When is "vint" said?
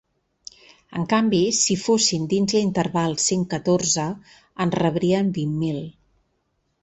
5.39-5.55